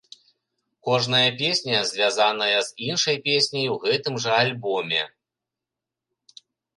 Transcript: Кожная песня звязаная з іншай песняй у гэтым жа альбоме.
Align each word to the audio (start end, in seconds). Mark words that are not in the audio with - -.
Кожная 0.87 1.27
песня 1.41 1.77
звязаная 1.91 2.59
з 2.69 2.85
іншай 2.87 3.17
песняй 3.27 3.67
у 3.73 3.75
гэтым 3.85 4.17
жа 4.23 4.31
альбоме. 4.47 5.03